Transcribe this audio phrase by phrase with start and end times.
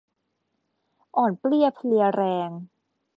[1.17, 2.49] อ่อนเปลี้ยเพลียแรง